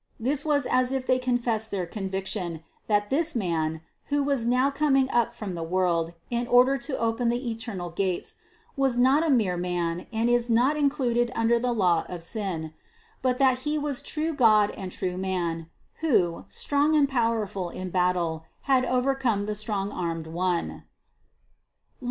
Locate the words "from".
5.35-5.53